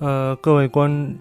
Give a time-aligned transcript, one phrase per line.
[0.00, 1.16] 呃，各位观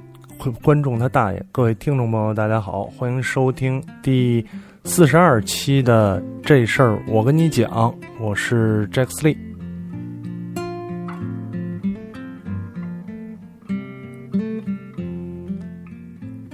[0.62, 4.46] 观众他大爷，各位听众朋友，大家好，欢迎收听第
[4.84, 9.36] 四十二期的这事儿，我跟你讲，我是 Jack Lee。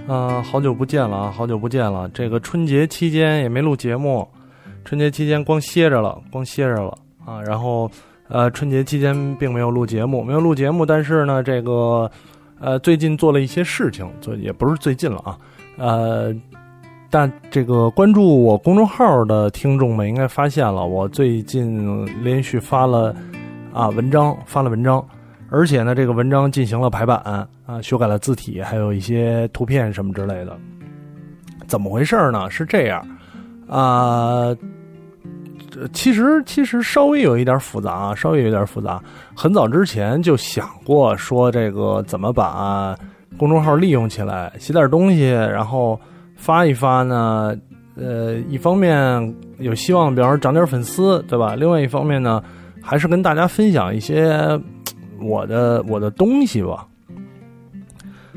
[0.08, 2.08] 啊，好久不见了啊，好久不见了。
[2.14, 4.26] 这个春节期间也没录节目，
[4.86, 7.92] 春节期间光歇着了，光歇着了啊，然后。
[8.34, 12.10] 呃，春节期间并没有录节目，没有录节目，但是呢，这个，
[12.60, 15.38] 呃，最近做了一些事情，做也不是最近了啊，
[15.78, 16.36] 呃，
[17.12, 23.16] 但这个关注我公众号的听众们应该发现了，我最近连续发了
[23.72, 25.06] 啊文章，发了文章，
[25.52, 27.20] 而且呢，这个文章进行了排版
[27.68, 30.58] 啊，修改了字体，还有一些图片什么之类的。
[31.68, 32.50] 怎么回事呢？
[32.50, 33.08] 是这样
[33.68, 34.58] 啊。
[35.92, 39.02] 其实其实稍微有一点复杂啊，稍微有点复杂。
[39.36, 42.98] 很早之前就想过说这个怎么把
[43.38, 46.00] 公众号利用起来，写点东西，然后
[46.36, 47.56] 发一发呢。
[47.96, 51.54] 呃，一方面有希望，比方说涨点粉丝，对吧？
[51.56, 52.44] 另外一方面呢，
[52.82, 54.60] 还是跟大家分享一些
[55.22, 56.88] 我的 我的东西吧。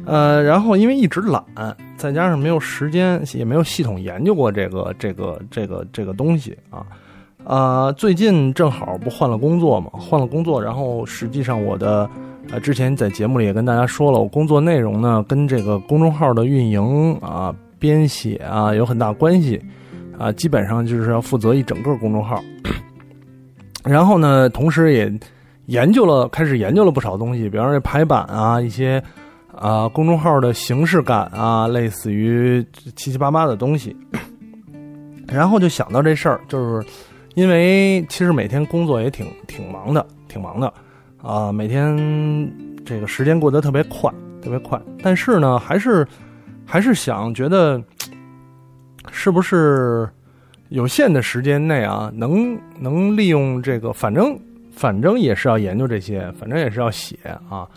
[0.04, 1.42] 呃，然后因为一直懒，
[1.96, 6.84] 再加上没有时间，也没有系统研究过这个这个这个这个东西啊。
[7.46, 12.10] 啊，最近正好不换了工作嘛，换了工作，然后实际上我的，
[12.50, 19.62] 呃，之前在节目里也跟大家说了，我工作内容呢跟这个公众号的运营啊、编写啊有很大关系，
[20.18, 22.42] 啊，基本上就是要负责一整个公众号。
[23.84, 25.08] 然后呢，同时也
[25.66, 29.00] 研究了，开始研究了不少东西，比方说排版啊，一些
[29.54, 33.96] 啊公众号的形式感啊，类似于七七八八的东西。
[35.28, 36.88] 然后就想到这事儿，就是。
[37.36, 40.72] 因为其实每天工作也挺挺忙的，挺忙的，
[41.22, 41.94] 啊，每天
[42.82, 44.10] 这个时间过得特别快，
[44.40, 44.80] 特别快。
[45.02, 46.08] 但是呢，还是
[46.64, 47.78] 还是想觉得，
[49.12, 50.08] 是不是
[50.70, 54.34] 有限的时间内啊，能能利用这个，反正
[54.72, 57.18] 反正也是要研究这些，反正也是要写
[57.50, 57.68] 啊，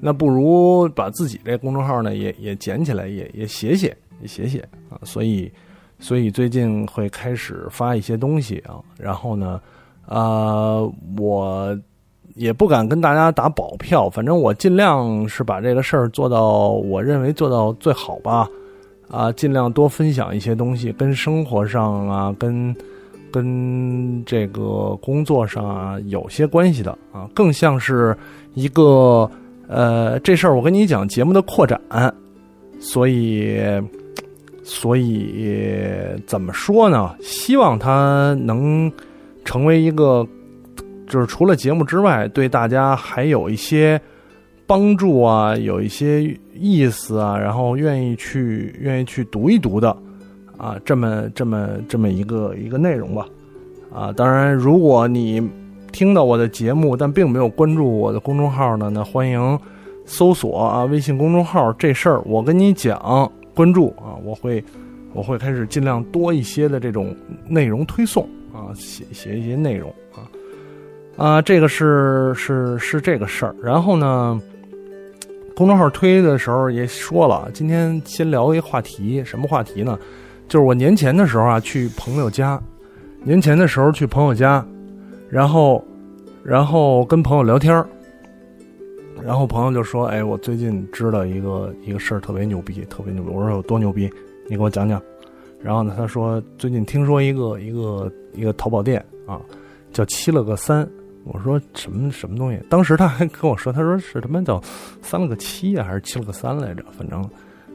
[0.00, 4.58] 那不如把自己这公众号呢也也捡起来，也也写写，也写写
[4.90, 5.48] 啊，所以。
[5.98, 9.60] 所以最近会开始发一些东西啊，然后呢，
[10.06, 10.82] 啊，
[11.16, 11.78] 我
[12.34, 18.46] 也不敢跟大家打保票，反正我尽量是把这个事儿做到我认为做到最好吧，
[19.08, 22.76] 啊，尽量多分享一些东西，跟生活上啊，跟
[23.32, 28.14] 跟这个工作上啊有些关系的啊，更像是
[28.52, 29.30] 一个
[29.68, 31.80] 呃，这事儿我跟你讲节目的扩展，
[32.78, 33.58] 所以。
[34.66, 35.46] 所以
[36.26, 37.14] 怎么说呢？
[37.20, 38.90] 希望它能
[39.44, 40.26] 成为一个，
[41.06, 44.00] 就是除了节目之外，对大家还有一些
[44.66, 49.94] 帮助啊，有一些意思啊，然后愿意去愿意去读一读的
[50.56, 53.26] 啊，这么这么这么一个一个内容吧。
[53.92, 55.46] 啊，当然，如果你
[55.92, 59.60] 听到我的节目，但并没有关注我的公众号呢，那欢迎
[60.06, 63.30] 搜索啊微信公众号这事儿，我跟你讲。
[63.54, 64.62] 关注啊，我会，
[65.12, 67.14] 我会开始尽量多一些的这种
[67.46, 70.26] 内容推送啊，写写一些内容啊，
[71.16, 73.54] 啊，这个是是是这个事儿。
[73.62, 74.40] 然后呢，
[75.54, 79.98] 公众号推的时候也说了，今天先聊一话题，什么话题呢？
[80.48, 82.60] 就是我年前的时候啊，去朋友家，
[83.22, 84.64] 年前的时候去朋友家，
[85.30, 85.82] 然后
[86.42, 87.86] 然后跟朋友聊天儿。
[89.24, 94.10] 然后朋友就说：“哎，我最近知道一个一个事儿，特别牛逼，特别牛逼。”我说：“有多牛逼？
[94.46, 95.00] 你给我讲讲。”
[95.62, 99.40] 然后呢，他说：“最近听说一个一个一个淘宝店啊，
[99.92, 100.86] 叫七了个三。”
[101.24, 104.62] 我说：“什么什么东西？”当时他还跟我说：“他说是他妈叫
[105.00, 106.84] 三了个七啊，还是七了个三来着？
[106.92, 107.22] 反正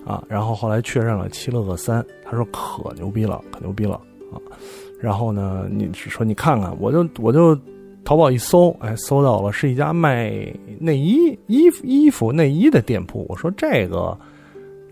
[0.06, 3.96] 啊。”然后后来确认了七了个三，他说：“可牛逼了，可牛逼了
[4.32, 4.38] 啊！”
[5.02, 7.58] 然后呢，你说你看看，我就我就。
[8.04, 10.32] 淘宝一搜，哎，搜到了是一家卖
[10.80, 13.26] 内衣、衣服、衣服、内衣的店铺。
[13.30, 14.18] 我说这个，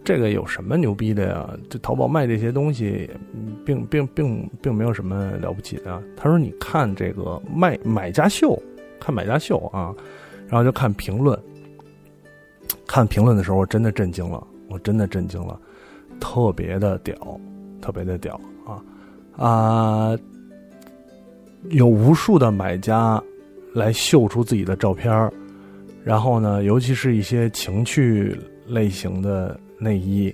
[0.04, 1.50] 这个有什么牛逼的呀？
[1.68, 3.10] 这淘宝卖这些东西，
[3.66, 6.00] 并并并并没有什么了不起的。
[6.16, 8.62] 他说：“你看这个卖买家秀，
[9.00, 9.96] 看买家秀啊，
[10.48, 11.38] 然后就看评论。
[12.86, 15.60] 看评论的时候，我真的震惊了，我真的震惊了，
[16.20, 17.16] 特别的屌，
[17.82, 18.84] 特别的屌啊
[19.36, 20.18] 啊！”
[21.70, 23.22] 有无数的买家
[23.74, 25.32] 来秀出自己的照片
[26.04, 30.34] 然后呢，尤其是一些情趣类型的内衣，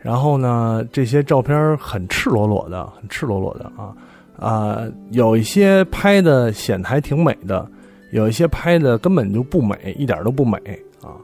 [0.00, 3.94] 然后呢，这些照片很赤裸裸的，很赤裸裸的啊
[4.36, 4.82] 啊，
[5.12, 7.64] 有一些拍的显得还挺美的，
[8.10, 10.58] 有一些拍的根本就不美，一点都不美
[11.00, 11.14] 啊。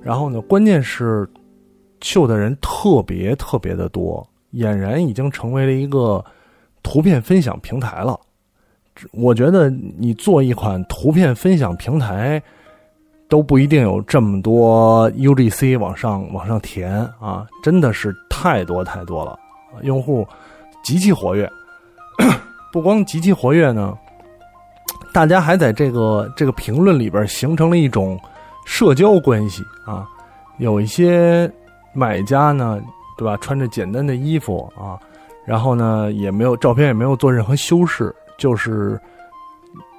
[0.00, 1.28] 然后呢，关键是
[2.00, 6.24] 秀的人特别特别的多，俨然已经成为了一个
[6.80, 8.18] 图片分享平台了。
[9.12, 12.42] 我觉得你做一款图片分享平台，
[13.28, 19.38] 都不一定有这么多 UGC 往上往上填啊，真的是太多太多了，
[19.82, 20.26] 用户
[20.84, 21.50] 极其活跃。
[22.72, 23.96] 不光极其活跃呢，
[25.12, 28.18] 大家还在这个这个评论里边形成了一种
[28.66, 30.06] 社交关系啊。
[30.58, 31.50] 有一些
[31.94, 32.80] 买家呢，
[33.16, 33.36] 对吧？
[33.38, 35.00] 穿着简单的衣服啊，
[35.46, 39.00] 然后呢，也没有照片，也没有做任何修饰，就是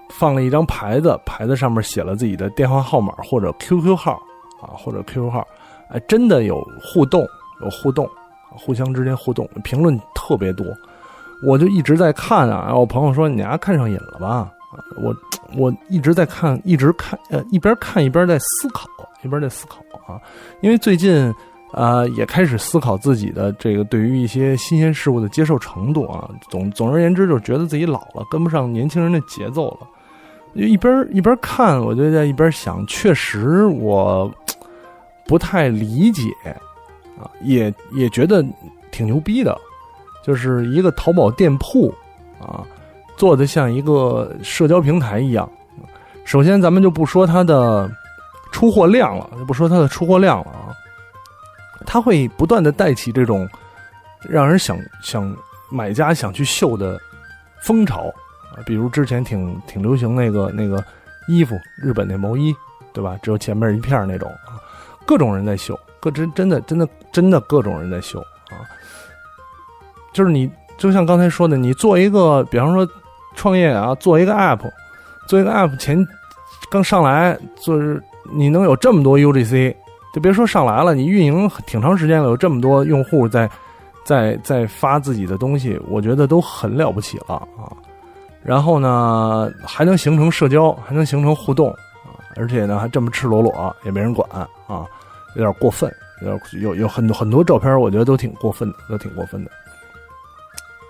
[0.09, 4.21] 放了一张牌子，牌子上面写了自己的电话号码或者 QQ 号
[4.61, 5.47] 啊，或者 QQ 号，
[5.89, 7.25] 哎，真的有互动，
[7.61, 8.05] 有互动，
[8.49, 10.65] 互相之间互动，评论特别多。
[11.47, 14.51] 我就一直在看啊，我朋友说你丫看上瘾了吧？
[14.97, 15.15] 我
[15.55, 18.89] 我一直在看，一直看，呃，一边看一边在思考，
[19.23, 20.19] 一边在思考啊。
[20.59, 21.33] 因为最近
[21.73, 26.29] 啊，也开始思考自己的这个对于一些新鲜事物的接受程度啊。
[26.49, 29.87] 总总而言之，就觉得自己老了，跟不上年轻人的节奏了。
[30.55, 34.31] 就一边一边看，我就在一边想，确实我
[35.25, 36.29] 不太理解
[37.19, 38.45] 啊，也也觉得
[38.91, 39.57] 挺牛逼的。
[40.23, 41.91] 就是一个淘宝店铺，
[42.39, 42.63] 啊，
[43.17, 45.49] 做的像一个社交平台一样。
[46.23, 47.91] 首先，咱们就不说它的
[48.51, 50.69] 出货量了，就不说它的出货量了啊。
[51.85, 53.47] 它会不断的带起这种
[54.30, 55.35] 让人想想
[55.69, 57.00] 买家想去秀的
[57.62, 58.13] 风潮
[58.56, 58.62] 啊。
[58.65, 60.83] 比如之前挺挺流行那个那个
[61.27, 62.56] 衣服，日本那毛衣，
[62.94, 63.18] 对吧？
[63.21, 64.59] 只有前面一片那种啊，
[65.06, 68.19] 各种人在秀，各真真的真的真的各种人在秀
[68.50, 68.63] 啊。
[70.13, 72.88] 就是你，就像刚才说的，你做一个，比方说
[73.36, 74.62] 创业啊，做一个 app，
[75.27, 76.06] 做一个 app 前
[76.69, 78.01] 刚上来，就是
[78.31, 79.75] 你能有这么多 UGC，
[80.13, 83.50] 就别说上来了，你运营挺长时间了，有这么多用户在
[84.06, 87.74] 在在发自己的东西，我觉得都很了不起了啊。
[88.44, 91.71] 然后呢，还能形成社交，还能形成互动
[92.04, 94.30] 啊，而且呢还这么赤裸裸，也没人管
[94.68, 94.86] 啊，
[95.36, 99.50] 有点过分，有有有很多很多照片，我觉得都挺过分的，都挺过分的。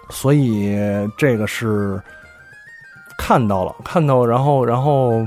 [0.09, 0.75] 所以
[1.15, 2.01] 这个是
[3.17, 5.25] 看到了，看到，然后，然后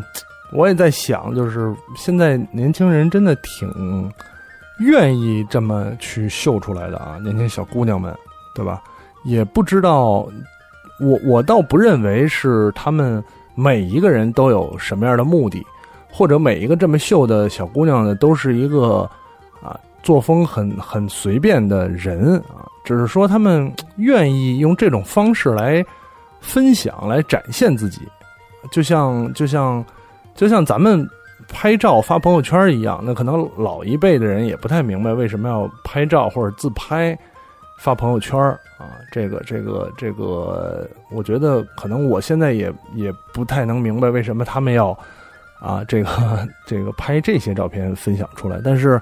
[0.53, 4.13] 我也在想，就是现在年轻人真的挺
[4.81, 8.15] 愿意这么去秀出来的啊，年轻小姑娘们，
[8.55, 8.83] 对吧？
[9.25, 10.29] 也不知道，
[11.01, 13.23] 我我倒不认为是他们
[13.55, 15.67] 每一个人都有什么样的目的，
[16.13, 19.09] 或者每一个这么秀的小姑娘呢，都是一个
[19.63, 22.65] 啊作风很很随便的人啊。
[22.85, 25.85] 只是说他们愿意用这种方式来
[26.41, 28.03] 分享、来展现自己，
[28.71, 29.85] 就像就像
[30.37, 31.09] 就像咱们
[31.49, 33.01] 拍照发朋友圈一样。
[33.03, 37.19] 那可能老一辈的人也不太明白为什么要拍照或者自拍
[37.79, 38.39] 发朋友圈
[38.79, 38.95] 啊。
[39.11, 44.97] 这个这个这个，我觉得可能我现在也也不太能明白为什么他们要
[45.59, 46.09] 啊这个
[46.67, 49.01] 这个拍这些照片分享出来，但是。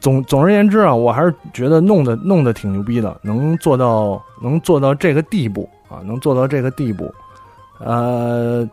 [0.00, 7.12] 总总而言之啊，我还是觉得弄得弄得挺牛逼的，能做到能做到这个地步啊，能做到这个地步。
[7.80, 8.64] 呃，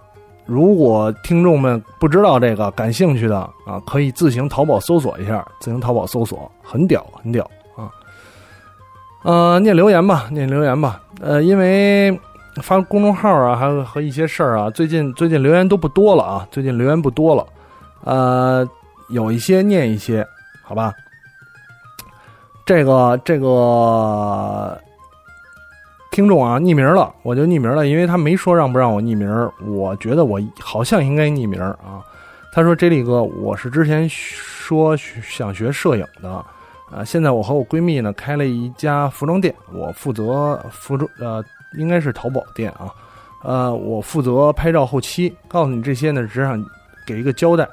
[0.46, 7.44] 如果听众们不知道这个感兴趣的啊，可以自行淘宝搜索一下，自行淘宝搜索，很屌很屌
[7.76, 7.90] 啊。
[9.24, 11.02] 呃，念留言吧，念留言吧。
[11.20, 12.20] 呃，因为
[12.62, 17.46] 发公众号啊，还有和一些事儿啊，最近最近留言都不多了啊，最近留言不多了。
[18.04, 18.68] 呃，
[19.10, 20.26] 有一些念一些，
[20.64, 20.94] 好吧。
[22.68, 24.80] 这个这个
[26.16, 32.02] 听众啊，匿名了，我就匿名了，因为他没说让不让我匿名，我觉得我好像应该匿名啊。
[32.54, 36.30] 他说：“这里哥，我是之前说想学摄影的，
[36.90, 41.44] 啊，现在我和我闺蜜呢开了一家服装店，我负责服装，呃，
[41.78, 42.88] 应该是淘宝店啊，
[43.44, 45.36] 呃，我负责拍照后期。
[45.50, 46.66] 告诉你这些呢，只想
[47.06, 47.68] 给一个交代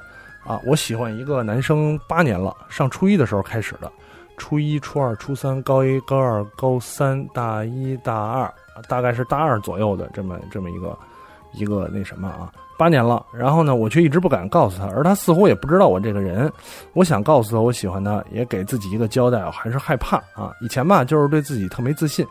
[0.45, 0.59] 啊。
[0.65, 3.89] 我喜欢一个男生八年了，上初一的时候开始的。”
[4.37, 8.51] 初一、初二、初三、高一、高二、高三、大一、大二，
[8.87, 10.97] 大概是大二左右的这么这么一个
[11.53, 13.23] 一个那什么啊，八年了。
[13.31, 16.51] 然后呢，我却一直不敢告诉他，而他似乎也不知道我这个人。
[16.93, 20.51] 我想告诉他我喜欢他，也给自己一个交代，我还是害怕啊。
[20.61, 22.25] 以前吧，就是对自己特没自信，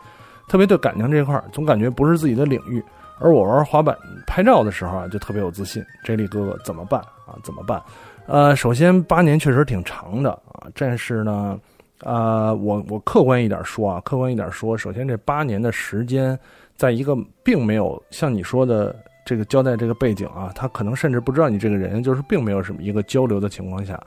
[0.47, 2.83] 特别对感情这块儿，总感觉不是自己的领域。
[3.19, 5.83] 而我玩滑板、拍照的时候啊，就特别有自信。
[6.03, 7.39] 这里哥哥怎么办啊？
[7.43, 7.81] 怎么办？
[8.25, 11.57] 呃，首先八年确实挺长的啊，但是呢。
[12.03, 16.37] 啊，我我客观一点说啊，客观一点说，首先这八年的时间，
[16.75, 18.95] 在一个并没有像你说的
[19.25, 24.01] 这个交代这个背景啊，他可能甚至不知道你这个人，就是并没有什么一个交流的情况下，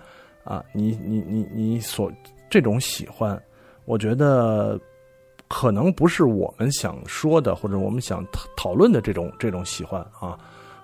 [0.45, 2.13] 啊，你你你你所
[2.49, 3.41] 这种喜欢，
[3.85, 4.79] 我觉得
[5.49, 10.39] 可能不是我们想说的，或者我们想讨讨论的这种这种喜欢啊。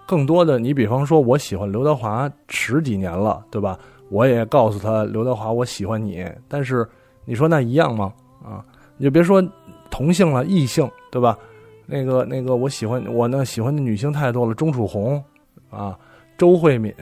[0.05, 3.79] 更多的，你比方说，我喜欢刘德华十几年了，对吧？
[4.11, 6.29] 我也告诉他刘德华，我喜欢你。
[6.49, 6.87] 但是
[7.25, 8.13] 你说那一样吗？
[8.45, 8.65] 啊，
[8.97, 9.43] 你就别说
[9.91, 11.39] 同性了，异性，对吧？
[11.87, 15.23] 那个那个，我喜欢我呢喜欢的女性太多了，钟楚红
[15.71, 15.99] 啊，
[16.39, 16.95] 周慧敏，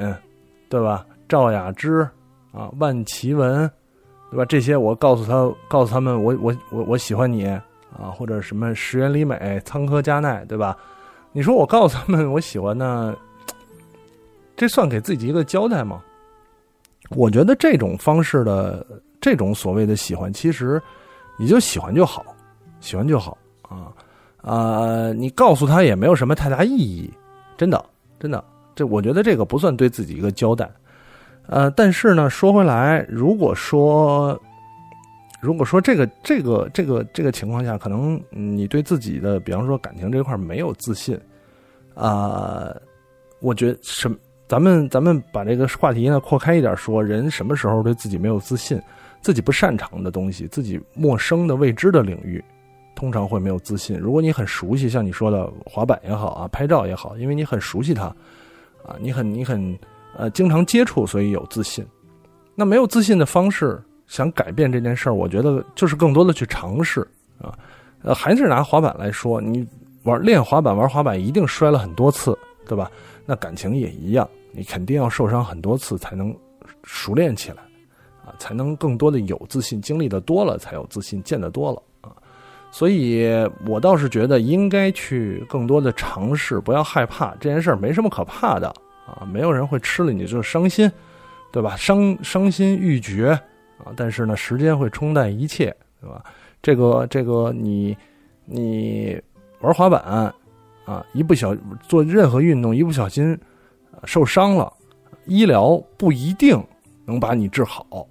[0.69, 1.07] 对吧？
[1.29, 2.09] 赵雅芝
[2.53, 3.71] 啊，万绮雯，
[4.31, 4.45] 对吧？
[4.45, 10.77] 这些我告诉他，告诉他们，我我我我喜欢你啊，或者什么石原里美、仓科加奈，对吧？
[11.33, 13.15] 你说我告诉他们我喜欢呢，
[14.57, 16.03] 这算给自己一个交代吗？
[17.11, 18.85] 我觉得这种方式的
[19.21, 20.81] 这种所谓的喜欢，其实
[21.39, 22.25] 你就喜欢就好，
[22.81, 23.93] 喜欢就好啊
[24.43, 25.13] 啊！
[25.13, 27.13] 你告诉他也没有什么太大意义，
[27.57, 27.85] 真的
[28.19, 28.43] 真的，
[28.75, 30.71] 这我觉得这个不算对自己一个交代。
[31.47, 34.41] 呃，但是呢，说回来，如果说。
[35.43, 41.19] 如果说这个这个这个这个情况下，可能你对自己的，比方说感情这块没有自信，
[41.95, 42.69] 啊，
[43.41, 44.15] 我觉得什，
[44.47, 48.79] 咱们咱们把这个话题呢扩开一点说，人什么时候对自己没有自信，
[49.21, 52.43] 自己不擅长的东西，自己陌生的未知的领域，
[52.95, 53.99] 通常会没有自信。
[53.99, 58.05] 如果你很熟悉，像你说的滑板也好啊，拍照也好，因为你很熟悉它，
[58.85, 59.79] 啊，你很你很
[60.17, 61.87] 呃经常接触，所以有自信。
[62.55, 63.81] 那没有自信的方式。
[64.07, 67.01] 想改变这件事儿，我觉得就是更多的去尝试
[67.41, 67.57] 啊，
[68.03, 69.65] 呃，还是拿滑板来说，你
[70.03, 72.37] 玩练滑板玩滑板一定摔了很多次，
[72.67, 72.91] 对吧？
[73.25, 76.37] 那感情也一样，你肯定要受伤很多次才能
[76.83, 77.63] 熟练起来，
[78.39, 82.13] 才能更多的有自信，经历的多了才有自信，见得多了啊。
[82.71, 83.29] 所以
[83.67, 88.69] 我倒是觉得应该去更多的尝试，不要害怕这件事儿，没什么可怕的
[89.07, 90.91] 啊，没有人会吃了你就伤心，
[91.51, 91.77] 对吧？
[91.77, 93.39] 伤伤心欲绝。
[93.83, 96.23] 啊，但是呢，时间会冲淡一切，对吧？
[96.61, 97.97] 这个这个，你
[98.45, 99.19] 你
[99.61, 100.03] 玩滑板
[100.85, 101.57] 啊，一不小
[101.89, 103.39] 做任何运动，一不小心
[104.05, 104.71] 受伤了，
[105.25, 106.63] 医疗不一定
[107.07, 108.07] 能把你治好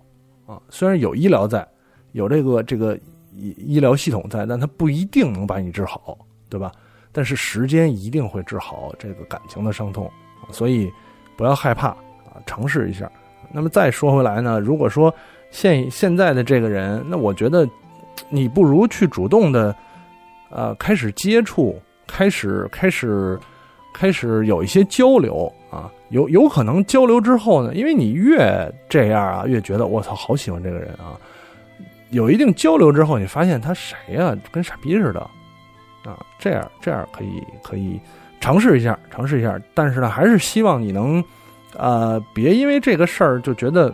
[0.49, 0.61] 啊。
[0.69, 1.67] 虽然有医疗在，
[2.13, 2.97] 有这个这个
[3.35, 6.17] 医医疗系统在，但它不一定能把你治好，
[6.49, 6.71] 对吧？
[7.11, 10.09] 但是时间一定会治好这个感情的伤痛，
[10.51, 10.91] 所以
[11.37, 13.11] 不要害怕啊，尝试一下。
[13.51, 15.13] 那么再说回来呢，如果说。
[15.51, 17.67] 现现在的这个人，那我觉得，
[18.29, 19.75] 你不如去主动的，
[20.51, 21.75] 呃，开始接触，
[22.05, 23.35] 开始开始
[23.91, 25.51] 开始有一些交流，
[26.09, 31.17] 有有可能交流之后呢，因为你越这样啊，越觉得我操，好喜欢这个人啊。
[32.09, 35.19] 有一定交流之后，你发现他谁呀，跟傻逼似的
[36.03, 37.99] 啊，这样这样可以可以
[38.39, 41.23] 尝试一下，尝试一下，但是呢，还是希望你能，
[41.77, 43.93] 呃，别因为这个事儿就觉得。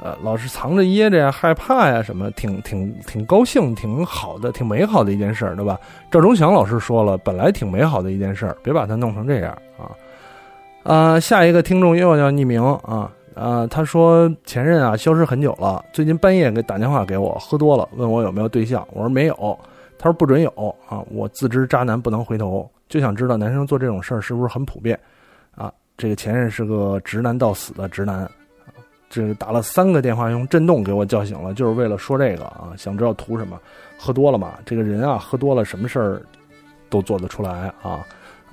[0.00, 5.76] 呃，老是藏着掖着呀，害怕呀，什么，挺挺挺高兴，挺好的，挺美好的一件事儿，对吧？
[6.08, 9.90] 赵忠祥老师说了，本来挺美好的一件事儿，别把它弄成这样啊！
[10.82, 19.58] 啊，下一个听众又要匿名啊啊，他说前任啊消失很久了，最近半夜给打电话给我，喝多了，问我有没有对象，我说没有，
[19.98, 20.50] 他说不准有
[20.88, 24.98] 啊，我自知渣男不能回头，就想知道男生做这种事儿是不是很普遍
[25.54, 25.72] 啊？
[25.96, 28.28] 这个前任是个直男到死的直男。
[29.10, 33.58] 这打了三个电话，用震动给我叫醒了，就是为了说这个啊，想知道图什么？
[33.98, 36.22] 喝多了嘛，这个人啊，喝多了什么事儿
[36.90, 38.04] 都做得出来啊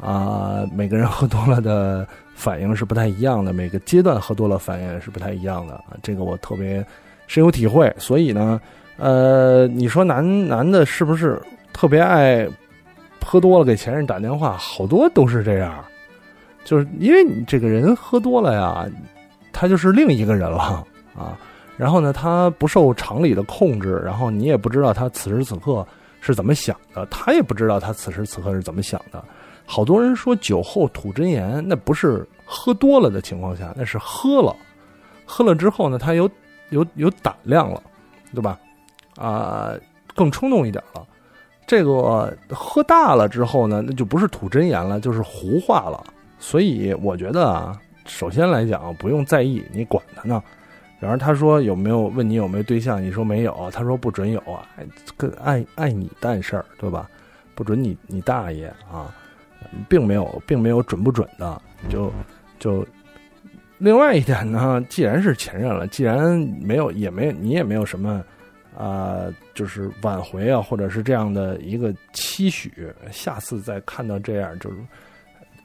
[0.01, 0.65] 啊！
[0.73, 6.85] 每个人喝多了的反应是不太一样的，每个阶段喝多了反应是不太一样的，这个我特别
[7.27, 7.93] 深有体会。
[7.97, 8.59] 所以呢，
[8.97, 11.41] 呃，你说男男的是不是
[11.73, 12.47] 特别爱
[13.23, 14.55] 喝多了给前任打电话？
[14.57, 15.83] 好多都是这样，
[16.63, 18.85] 就是因为你这个人喝多了呀。
[19.57, 20.85] 他就是另一个人了
[21.15, 21.39] 啊，
[21.77, 25.87] 然后呢，他不受常理的控制，然后你也不知道他此时此刻
[26.19, 29.23] 是怎么想的，他也不知道他此时此刻是怎么想的。
[29.65, 34.55] 好多人说酒后吐真言，那不是喝多了的情况下，那是喝了，
[35.25, 36.29] 喝了之后呢，他有
[36.69, 37.81] 有有胆量了，
[38.33, 38.59] 对吧？
[39.17, 39.73] 啊，
[40.13, 41.05] 更冲动一点了。
[41.67, 46.03] 这个喝大了之后呢，那就不是吐真言了，就是胡话了。
[46.39, 47.79] 所以我觉得啊。
[48.07, 50.39] 首先来讲，不用在意，你管他呢。
[50.99, 54.61] 然后他说有没有问你有没有对象，你说没有，他说不准有啊，
[55.17, 57.09] 跟爱爱你蛋事儿，对吧？
[57.55, 59.11] 不准你你大爷啊，
[59.87, 62.11] 并没有，并没有准不准的，就
[62.59, 62.85] 就。
[63.77, 68.23] 另外一点呢， 既然是前任了，既然没有，也没你也没有什么
[68.77, 72.71] 啊，就是挽回啊，或者是这样的一个期许，
[73.11, 74.77] 下次再看到这样就是。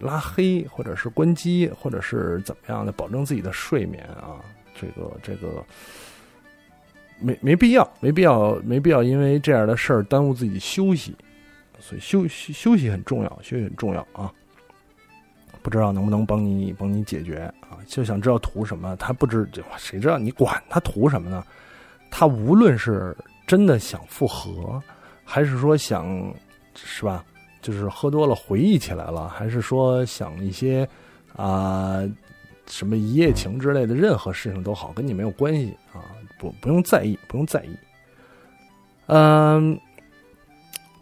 [0.00, 4.40] 拉黑，或者是关机，或者是怎么样的，保证自己的睡眠啊，
[4.74, 5.62] 这个这个
[7.20, 11.14] 没没必要，没必要，没必要，因为这样的事儿耽误自己休息。
[11.80, 14.32] 所以休休休息很重要，休息很重要啊！
[15.62, 17.76] 不知道能不能帮你帮你解决啊？
[17.86, 18.96] 就想知道图什么？
[18.96, 19.46] 他不知
[19.76, 21.44] 谁知道你管他图什么呢？
[22.10, 24.82] 他无论是真的想复合，
[25.24, 26.32] 还是说想
[26.74, 27.24] 是吧？
[27.60, 30.88] 就是喝多了回忆起来了，还是说想一些
[31.36, 32.00] 啊
[32.66, 36.00] 什么一夜情之类的，任何事情都好，跟你没有关系啊！
[36.38, 37.76] 不不用在意，不用在意。
[39.08, 39.78] 嗯。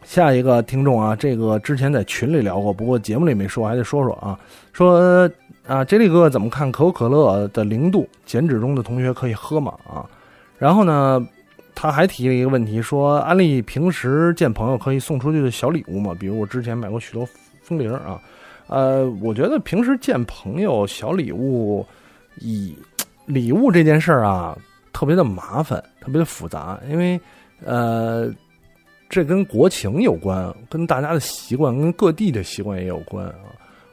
[0.09, 4.41] 下一个听众啊，这个之前在群里聊过，不过节目里没说，还得说说啊。
[4.73, 5.31] 说
[5.67, 8.09] 啊，这里哥怎么看可口可乐的零度？
[8.25, 9.75] 减脂中的同学可以喝吗？
[9.87, 10.09] 啊，
[10.57, 11.23] 然后呢，
[11.75, 16.17] 他还提了一个问题，说安利平时见朋友可以送出去的小礼物吗？
[16.19, 17.29] 比如我之前买过许多
[17.61, 18.19] 风铃啊。
[18.69, 21.85] 呃，我觉得平时见朋友小礼物，
[22.39, 22.75] 以
[23.27, 24.57] 礼物这件事儿啊，
[24.91, 27.21] 特别的麻烦，特别的复杂，因为
[27.63, 28.33] 呃。
[29.09, 33.37] 这跟国情有关，跟大家的习惯，跟各地的习惯也有关啊。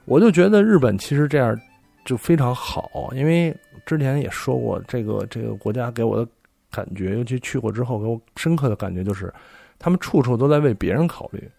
[0.06, 1.58] 我就觉得日本其实这样
[2.04, 3.56] 就非常好，因为
[3.86, 6.28] 之前也说过，这个这个国家给我的
[6.70, 9.34] 感觉，尤其去过之后，给我深刻的感觉就是，
[9.80, 11.50] 他们处处都在为别人考虑，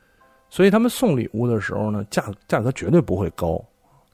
[0.50, 3.62] 所以他们送礼物的时候呢，价价格绝对不会高。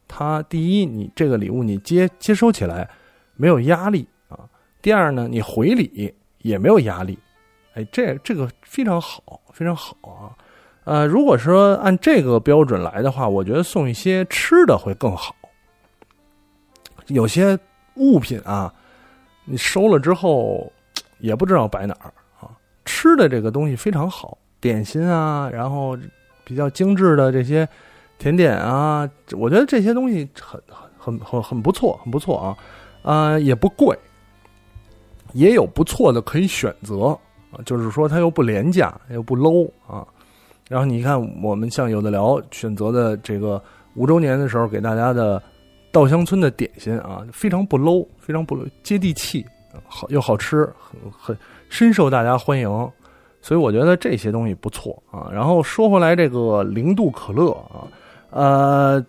[0.07, 2.89] 他第一，你这个礼物你接接收起来
[3.35, 4.39] 没有压力啊；
[4.81, 7.19] 第二呢，你回礼也没有压力。
[7.75, 10.37] 哎，这这个非常好，非常好啊！
[10.85, 15.35] 呃，如果说按这个标准来的话，我觉得送一些吃的会更好。
[17.07, 17.59] 有些
[17.95, 18.73] 物品啊，
[19.45, 20.71] 你收了之后
[21.19, 22.51] 也不知道摆哪儿啊。
[22.85, 25.97] 吃的这个东西非常好，点心啊，然后
[26.45, 27.67] 比较精致的这些
[28.19, 30.61] 甜点啊，我觉得这些东西很
[30.99, 32.59] 很很很不错，很不错啊！
[33.03, 33.99] 啊，也不贵，
[35.33, 37.19] 也有不错的可以选择。
[37.65, 40.07] 就是说它又不廉价，又不 low 啊。
[40.69, 43.63] 然后你看，我们像有的聊选择的这个
[43.95, 45.43] 五周年的时候给大家的
[45.91, 49.45] 稻香村的点心啊，非常不 low，非常不接地气，
[49.87, 51.37] 好又好吃，很很
[51.69, 52.91] 深受大家欢迎。
[53.43, 55.29] 所以我觉得这些东西不错啊。
[55.31, 57.85] 然后说回来，这个零度可乐啊，
[58.31, 59.05] 呃，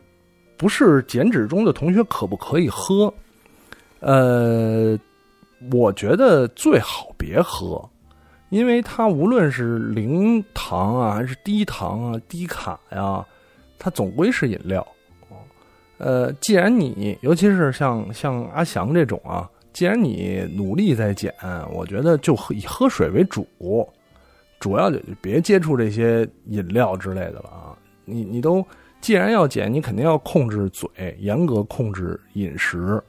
[0.57, 3.13] 不是减脂中的同学可不可以喝？
[3.99, 4.99] 呃，
[5.71, 7.87] 我觉得最好别喝。
[8.53, 13.25] 因为它无论是零糖啊，还是低糖啊、低卡呀，
[13.79, 14.87] 它总归是饮料。
[15.97, 21.33] 呃，既然你尤其是像像阿翔这种啊，既然你努力在减，
[21.71, 23.47] 我觉得就喝以喝水为主，
[24.59, 27.75] 主要就别接触这些饮料之类的了啊。
[28.05, 28.63] 你你都
[29.01, 30.87] 既然要减，你肯定要控制嘴，
[31.17, 33.01] 严格控制饮食，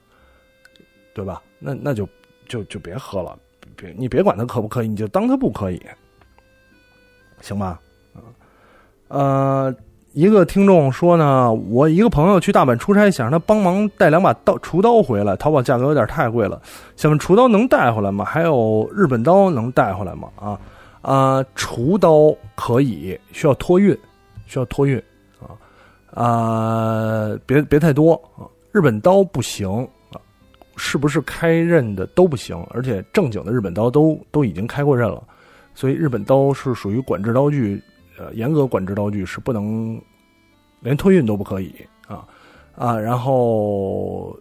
[1.13, 1.43] 对吧？
[1.59, 2.09] 那那就
[2.49, 3.39] 就就别喝了。
[3.77, 5.81] 别，你别管他可不可以，你就当他不可以，
[7.41, 7.81] 行吧？
[9.09, 9.75] 呃，
[10.13, 16.61] 一个听众说呢，我一个朋友去大阪出差，想让他帮忙带两把刀厨刀回来，淘宝价格有点太贵了。
[16.97, 18.25] 想问厨刀能带回来吗？
[18.25, 20.29] 还有日本刀能带回来吗？
[20.37, 20.59] 啊
[21.03, 23.97] 啊，厨刀可以，需要托运，
[24.47, 25.01] 需要托运
[25.41, 25.53] 啊
[26.15, 29.87] 啊，别别太多啊，日本刀不行。
[30.77, 35.23] 是不是开刃的都不行，而且正经的日本刀都都已经开过刃了，
[35.75, 37.81] 所以日本刀是属于管制刀具，
[38.19, 40.01] 呃，严格管制刀具是不能
[40.81, 41.75] 连托运都不可以
[42.09, 42.27] 啊。
[42.77, 44.37] 啊，然后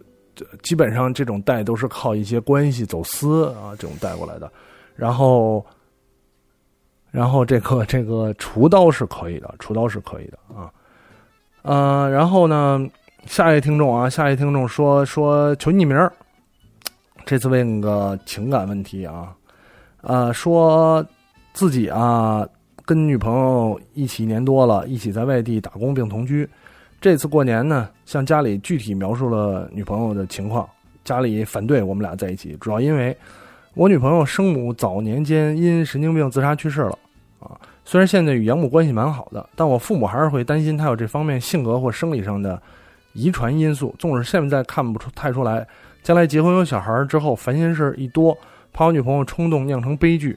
[0.62, 4.50] 基本上这种带都是靠一些关系走私啊这种带过来的，
[4.96, 5.64] 然后
[7.12, 10.68] 然后这个这个厨刀是可以的，厨刀是可以的啊，
[11.62, 12.84] 呃，然后呢，
[13.26, 16.10] 下一位听众啊，下一位听众说说求匿名。
[17.26, 19.34] 这次问个情感问题啊，
[20.02, 21.04] 呃，说
[21.54, 22.46] 自己啊
[22.84, 26.46] 跟女朋友一起一年多了，一起在外地打工并同居。
[27.00, 30.68] 这次过年呢，向家里具体描述了女朋友的情况，
[31.02, 33.16] 家里反对我们俩在一起，主要因为
[33.72, 36.98] 我女朋友生母早年间因神经病自杀去世了
[37.40, 37.56] 啊。
[37.86, 42.60] 虽然现在与养母关系蛮好的，但我父母还是会担心她有这方面性格或生理上的
[43.14, 43.94] 遗传因素。
[43.98, 45.66] 纵使现在看不出太出来。
[46.02, 48.36] 将来结婚有小孩之后，烦心事一多，
[48.74, 50.36] 怕我女朋友冲动酿成悲剧。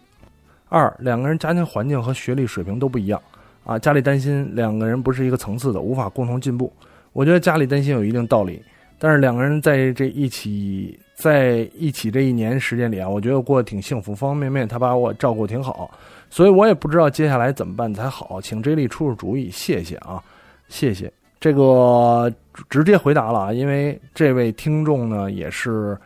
[0.69, 3.21] 二，两个人家庭环境和学历水平都不一样，
[3.65, 6.71] 啊，家里担心两个人不是一个层次的，无法共同进步。
[7.11, 8.61] 我觉得家里担心有一定道理，
[8.97, 15.89] 但是两个人在这一起在一起这一年时间里啊，我觉得过得挺幸福，方方面面他把我照顾挺好，
[16.29, 20.23] 所以我也不知道接下来怎么办才好，请 J 莉出出主意，谢谢啊，
[20.69, 21.11] 谢谢。
[21.39, 22.31] 这个
[22.69, 25.97] 直接回答了啊，因为这位听众呢也是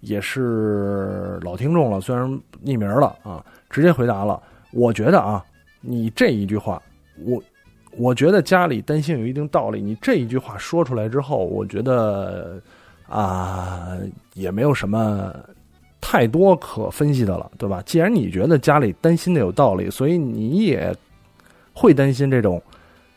[0.00, 2.26] 也是老听众了，虽然
[2.64, 4.40] 匿名了啊，直接回答了。
[4.72, 5.44] 我觉得啊，
[5.80, 6.80] 你这一句话，
[7.24, 7.42] 我
[7.96, 9.80] 我觉得家里担心有一定道理。
[9.82, 12.60] 你这一句话说出来之后，我觉得
[13.08, 13.96] 啊，
[14.34, 15.34] 也没有什么
[16.00, 17.82] 太多可分析的了，对吧？
[17.84, 20.94] 既然你觉得家里担心的有道理，所以你也
[21.72, 22.62] 会担心这种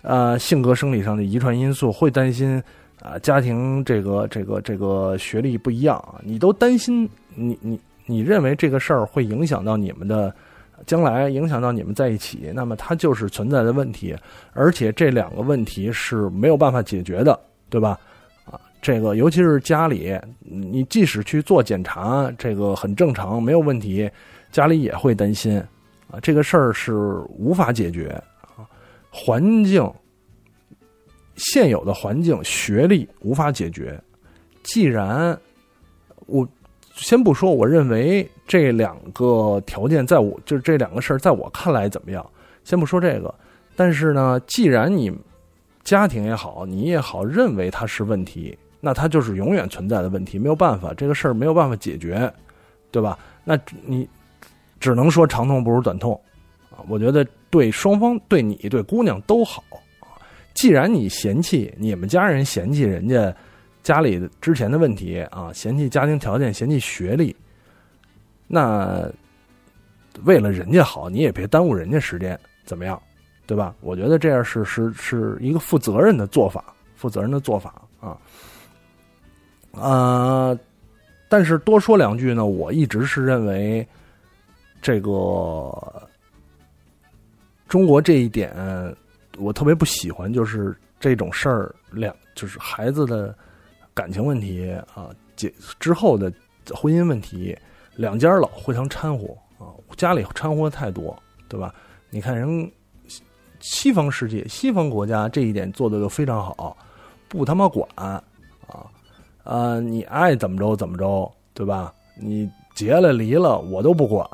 [0.04, 2.62] 呃性格生理上的遗传因素，会担心。
[3.02, 10.34] 啊，家庭这个这个这个学历不一样啊，你都担心你你你认为这个事儿会影响到你们的
[10.86, 14.16] 将来，影响到你们在一起，那么它就是存在的问题，
[14.54, 17.38] 而且这两个问题是没有办法解决的，
[17.70, 18.00] 对吧？
[18.46, 24.10] 啊，这个尤其是家里，你即使去做检查，这个很正常，没有问题，
[24.50, 25.62] 家里也会担心
[26.10, 26.94] 啊，这个事儿是
[27.38, 28.18] 无法解决，
[29.14, 29.88] 环境。
[31.36, 34.00] 现有的环境、学历无法解决。
[34.64, 35.38] 既然
[36.28, 36.48] 我
[36.96, 42.26] 先不说，我认为这两个条件在我就是这两个事儿，在我看来怎么样？
[42.64, 43.34] 先不说这个，
[43.76, 45.12] 但是呢，既然你
[45.84, 52.32] 家庭也好，你也好，认为它是问题，那它就是永远存在的问题，没有办法，这个事儿没有办法解决，
[52.92, 53.18] 对吧？
[53.44, 54.08] 那你
[54.80, 56.14] 只能说长痛不如短痛
[56.70, 56.78] 啊！
[56.88, 59.64] 我觉得对双方、对你、对姑娘都好。
[60.56, 63.32] 既然你嫌弃你们家人嫌弃人家
[63.84, 67.36] 家里之前的问题啊，嫌弃家庭条件，嫌弃学历，
[68.48, 69.08] 那
[70.24, 73.00] 为了人家好，你也别耽误人家时间，怎么样？
[73.46, 73.76] 对吧？
[73.82, 78.18] 我觉得这样是是是一个负责任的做法，负责任的做法啊。
[79.80, 80.58] 啊，
[81.30, 83.88] 但是多说两句呢，我一直是认为
[84.82, 86.10] 这个
[87.74, 88.54] 中国这一点。
[89.40, 93.36] 我特别不喜欢，就是这种事儿，两就是孩子的
[93.96, 96.32] 感情问题啊，结之后的
[96.72, 97.58] 婚姻问题，
[97.96, 99.26] 两家老互相掺和
[99.58, 101.18] 啊，家里掺和太多，
[101.50, 101.74] 对吧？
[102.12, 102.72] 你看人
[103.60, 106.78] 西方世界、西方国家这一点做的都非常好，
[107.28, 108.24] 不他妈管啊，
[109.44, 111.92] 啊，你爱怎么着怎么着，对吧？
[112.16, 114.30] 你结了离了我都不管，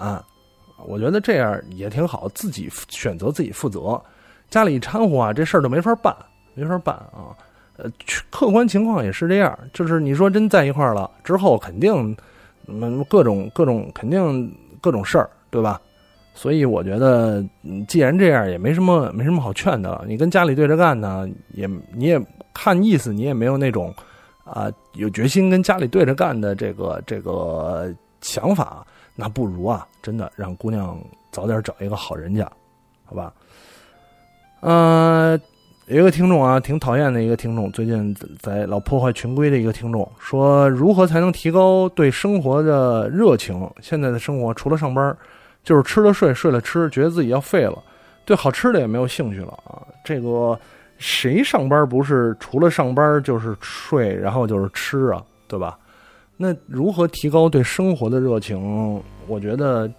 [0.85, 4.01] 我觉得这样也挺好，自己选择自己负责。
[4.49, 6.15] 家里一掺和啊，这事儿都没法办，
[6.55, 7.35] 没法办啊。
[7.77, 7.89] 呃，
[8.29, 12.15] 客观情况也是这样，就是你说真在一块儿了之后，肯定
[12.67, 15.79] 嗯各种各种肯定各种事儿，对吧？
[16.33, 17.43] 所以我觉得，
[17.87, 20.03] 既然这样，也没什么没什么好劝的了。
[20.07, 22.21] 你跟家里对着干呢，也你也
[22.53, 23.93] 看意思，你也没有那种
[24.45, 28.85] 啊有决心跟家里对着干的这个这个想法，
[29.19, 30.97] 那不如啊，真的让姑娘
[31.29, 32.49] 早点找一个好人家，
[33.03, 33.33] 好吧？
[34.61, 35.37] 呃，
[35.87, 43.69] 有一个听众啊，挺讨厌的一个听众，最近在老破坏群规的一个听众，说如何才能提高对生活的热情？
[43.81, 45.13] 现在的生活除了上班，
[45.65, 47.77] 就是吃了睡，睡了吃，觉得自己要废了，
[48.23, 49.83] 对好吃的也没有兴趣了啊！
[50.05, 50.57] 这个
[50.97, 55.77] 谁上班不是除了上班就是睡，然后就是吃啊，对吧？
[56.41, 59.03] 那如何提高对生活的热情？
[59.27, 59.91] 我觉得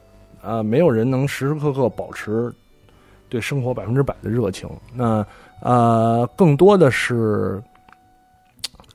[0.42, 2.50] 啊，没有人能时时刻刻保持。
[3.28, 5.24] 对生活百分之百的热情，那
[5.60, 7.62] 呃，更多的是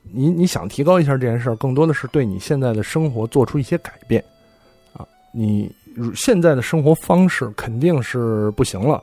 [0.02, 4.22] 你你想提高一下这件事儿，更多的是对你现在的生活做出一些改变
[4.92, 5.08] 啊。
[5.32, 5.74] 你
[6.14, 9.02] 现在的生活方式肯定是不行了，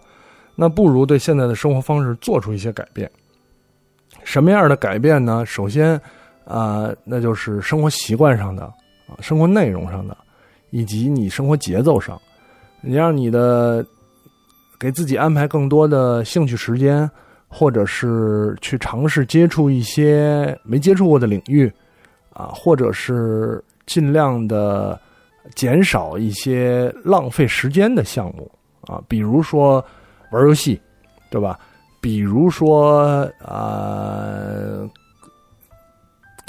[0.55, 3.11] 那不如对现在的生活方式做出一些改变。
[4.25, 5.47] 什么样的改变呢？
[5.47, 5.99] 首先
[6.45, 8.65] 啊，那就是生活习惯上的
[9.07, 10.17] 啊，生活内容上的，
[10.71, 12.21] 以及你生活节奏上，
[12.81, 13.85] 你让你的。
[14.81, 17.09] 给自己安排更多的兴趣时间，
[17.47, 21.73] 或者是去尝试接触一些没接触过的领域，
[22.33, 25.01] 啊，或者是尽量的
[25.55, 28.51] 减少一些浪费时间的项目，
[28.89, 29.75] 啊，比如说
[30.33, 30.81] 玩游戏，
[31.31, 31.57] 对吧？
[32.01, 34.91] 比如说啊，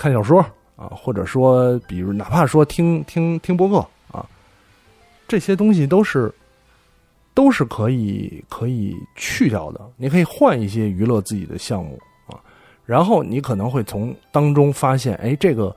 [0.03, 0.41] 看小说
[0.75, 3.77] 啊，或者说，比如哪怕说听听听播客
[4.11, 4.25] 啊，
[5.29, 6.29] 这些东西都是。
[7.35, 12.37] 都是可以可以去掉的，你可以换一些娱乐自己的项目啊，
[12.85, 15.75] 然后你可能会从当中发现，哎，这个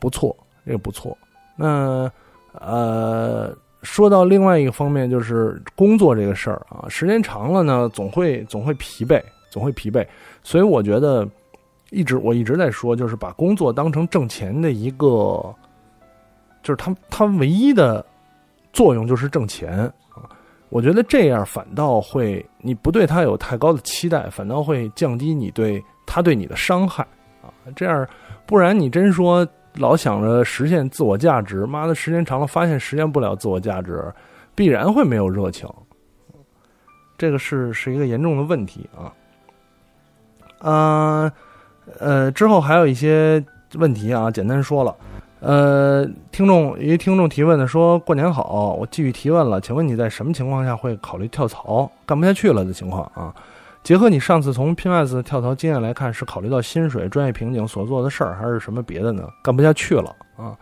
[0.00, 0.34] 不错，
[0.64, 1.14] 这个不错。
[1.56, 2.10] 那
[2.52, 10.06] 呃，说到另外一个方面，就是工作这个事儿啊，时间长了呢，总会总会疲惫，总会疲惫。
[10.42, 11.28] 所以我觉得，
[11.94, 15.54] 一直我一直在说，就是把工作当成挣钱的一个，
[16.62, 18.04] 就是它它唯一的
[18.72, 19.78] 作用就是挣钱
[20.10, 20.28] 啊。
[20.70, 27.06] 我觉得这样反倒会，你不对他有太高的期待，反倒会降低你对他对你的伤害
[27.40, 27.48] 啊。
[27.76, 28.06] 这样，
[28.44, 34.12] 不然你真说老想着实现自我价值，妈的，时间长了发现实现不了自我价值，
[34.54, 35.68] 必然会没有热情。
[37.16, 39.12] 这个是是一个严重的问题啊。
[40.58, 41.32] 啊，
[41.98, 43.44] 呃之后还有一些
[43.74, 44.94] 问题啊，简单说了。
[45.40, 51.90] 呃，听众一听众提问的说：“过年好，我继续提问了，请问你在什么情况下会考虑跳槽？
[52.06, 53.34] 干不下去了的情况啊？
[53.82, 59.28] 结合你上次从 p i 斯跳槽经验来看，是考虑到薪水、专业瓶颈所做的事儿，还是什么别的呢？
[59.42, 60.56] 干不下去了啊？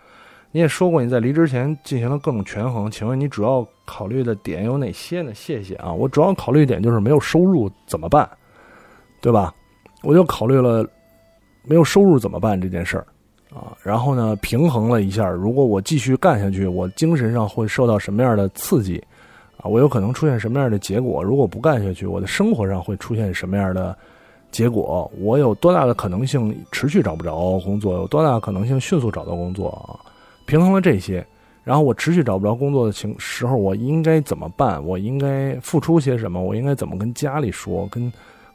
[0.50, 5.32] 你也说过你在离职前进行了各种权衡，请问你主要考虑的点有哪些呢？
[5.32, 8.28] 谢谢啊，我主要考虑一点就是没有收入怎么办，
[9.20, 9.54] 对吧？
[10.02, 10.84] 我就考虑了
[11.64, 13.06] 没有收入怎么办这件事儿。”
[13.54, 18.96] 啊，然后呢，平衡了一下，如果我继续干下去，我精神上会受到什么样的刺激？
[19.58, 21.22] 啊，我有可能出现什么样的结果？
[21.22, 23.94] 如果不干下去，我的生活上会出现什么样的
[24.50, 25.12] 结果？
[25.20, 27.92] 我有多大的可能性持续找不着工作？
[27.92, 29.68] 有多大可能性迅速找到工作？
[29.86, 30.00] 啊，
[30.46, 31.22] 平衡了这些，
[31.62, 34.82] 然后我持续找不着工作的情时候，我应该怎么办？
[34.82, 36.42] 我应该付出些什么？
[36.42, 37.86] 我应该怎么跟家里说？
[37.88, 38.10] 跟？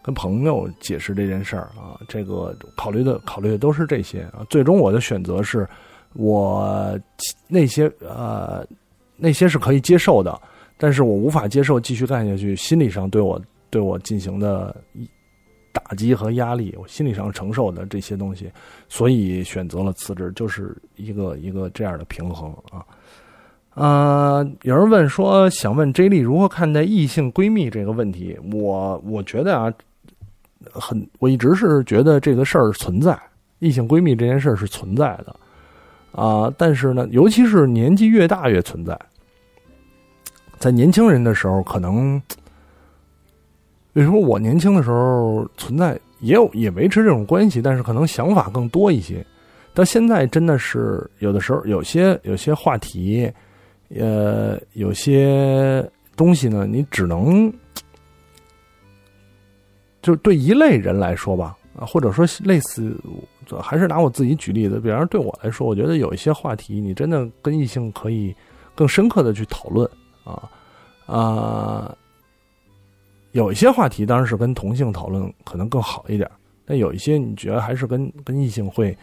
[0.07, 4.39] 跟朋友解释这件事儿啊，这个考虑的考虑的都是这些啊。
[4.49, 5.67] 最终我的选择是，
[6.13, 6.97] 我
[7.45, 8.65] 那些呃
[9.17, 10.39] 那些是可以接受的，
[10.77, 13.37] 但是我无法接受继续干下去，心理上对我
[13.69, 14.73] 对我进行的
[15.73, 18.49] 打击和压力，我心理上承受的这些东西，
[18.87, 22.79] 所以选择了辞职，就是一个一个这样的平衡啊。
[23.73, 28.39] 呃，有人问说，想问 J 莉如何看待异性闺蜜这个问题？
[28.53, 29.73] 我我觉得啊。
[30.73, 33.17] 很，我一直是觉得这个事儿存在，
[33.60, 35.36] 异性闺蜜这件事儿是存在的，
[36.12, 38.97] 啊，但是呢，尤其是年纪越大越存在，
[40.58, 42.21] 在年轻人的时候，可能，
[43.93, 49.25] 为什么我年轻的时候存在，也有也维持这种关系，但是可能想法更多一些，
[49.73, 53.32] 到现在真的是有的时候有些有些话题，
[53.95, 55.84] 呃，有些
[56.15, 57.51] 东西呢，你只能。
[60.07, 62.95] 就对一类人来说吧，啊，或者说类似，
[63.61, 64.79] 还是拿我自己举例子。
[64.79, 68.33] 比方说，对我来说，我觉得有一些话题，你真的跟异性可以
[68.73, 69.85] 更深刻的去讨论，
[70.23, 70.49] 啊
[71.07, 71.93] 啊，
[73.33, 76.31] 有一些话题当然是跟同性讨论可能更好一点，
[76.63, 78.97] 但有一些你觉得还是跟跟异性会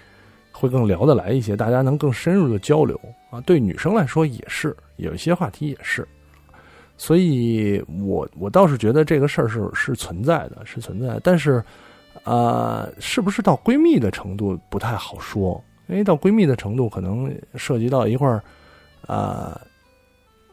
[0.53, 2.99] 会更聊得来一些，大家能更深入的交流
[3.31, 3.43] 啊。
[3.43, 6.09] 对女生来说也是，有一些话题也是。
[6.97, 11.21] 所以，我我倒是觉得这个事儿是是存在的，是存在。
[11.25, 11.63] 但是，
[12.23, 15.63] 啊，是不是到闺蜜的程度不太好说？
[15.89, 18.43] 因为到闺蜜的程度，可能涉及到一块儿，
[19.07, 19.61] 啊，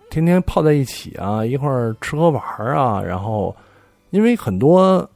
[0.09, 3.01] 天天泡在一起啊，一块儿吃喝玩儿啊。
[3.01, 3.55] 然后，
[4.09, 5.07] 因为很多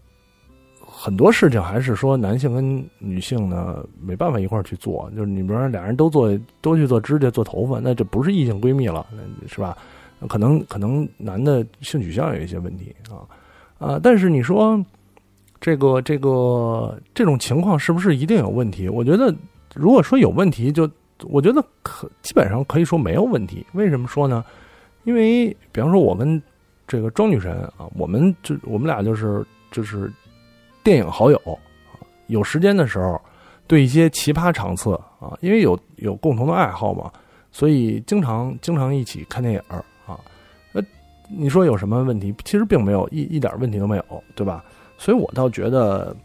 [0.79, 5.11] 很多事情还是说男性跟女性呢没办法一块儿去做。
[5.15, 9.05] 就是你比如说俩人都做都去做指甲、做头发，那这不是异性闺蜜了，
[9.47, 9.75] 是吧？
[10.28, 13.21] 可能可能男的性取向有一些问题啊
[13.78, 14.84] 啊，但是你说
[15.60, 18.88] 这个这个这种情况是不是一定有问题？
[18.88, 19.34] 我觉得
[19.73, 20.89] 如果说有问题，就
[21.25, 23.65] 我觉得可基本上可以说没有问题。
[23.73, 24.43] 为什么说呢？
[25.04, 26.41] 因为比方说我跟
[26.88, 30.12] 这个庄女神啊，我们就我们俩就是就是
[30.84, 31.60] 电影好友，
[32.28, 33.19] 有时间的时候
[33.67, 37.12] 对一些奇葩场次啊，因为有有共同的爱好嘛，
[37.51, 39.62] 所以经常经常一起看电影。
[41.29, 42.33] 你说有什么问题？
[42.43, 44.63] 其实并没有一一点问题都没有，对吧？
[44.97, 46.15] 所以我倒觉得，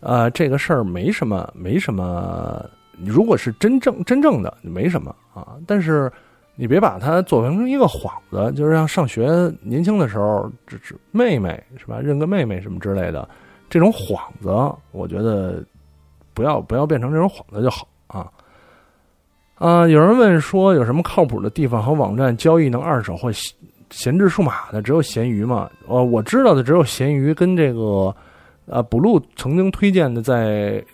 [0.00, 2.64] 呃，这个事儿没什么，没什么。
[3.04, 5.56] 如果是真正真正的，没什么啊。
[5.66, 6.10] 但是
[6.54, 11.98] 你别把它做成一个幌子，就是像上学年轻的时候，只是妹妹是吧？
[12.00, 13.28] 认个妹妹什么之类的，
[13.68, 14.48] 这种幌子，
[14.92, 15.64] 我觉得
[16.32, 18.30] 不要不要变成这种幌子就好啊。
[19.56, 23.32] 啊，有人问说有什么靠谱的地方和网站交易能二手或？
[23.90, 25.70] 闲置数码的只有闲鱼嘛？
[25.86, 28.14] 呃，我知道的只有闲鱼跟这个，
[28.66, 30.84] 呃，补录曾经推荐的，在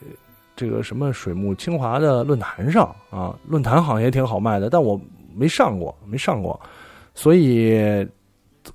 [0.55, 5.00] 这个什么水木清华的论坛上啊，论坛好像也挺好卖的，但我
[5.35, 6.61] 没上过，没上过，
[7.14, 8.07] 所以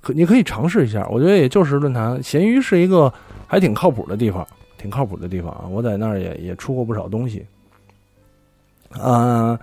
[0.00, 1.06] 可你可以尝试一下。
[1.10, 3.12] 我觉得也就是论坛，闲鱼是一个
[3.46, 4.44] 还挺靠谱的地方，
[4.78, 5.64] 挺靠谱的地方啊。
[5.70, 7.46] 我在那儿也也出过不少东西。
[8.98, 9.58] 啊，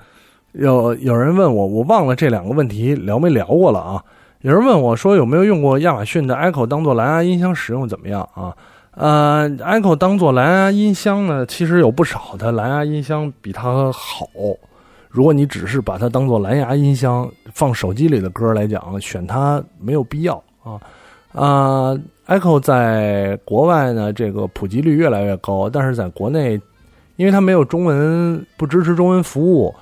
[0.52, 4.04] 有有人问我，我忘了这两个问题聊没聊过了啊？
[4.44, 8.54] 有人问我说：“有没有用过亚马逊的 Echo 当做蓝牙音箱使用怎么样啊？”
[8.92, 14.28] 呃，Echo 当做蓝牙音箱呢，其实有不少的蓝牙音箱比它好。
[15.08, 20.78] 如果你只是把它当做蓝牙音箱放手机里的歌来讲，选它没有必要啊。
[21.32, 26.60] 啊，Echo 在国外呢，这个普及率越来越高，但是在国内
[27.16, 29.74] 因为它没有中文，不支持中文服务